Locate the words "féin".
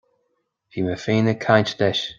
1.05-1.31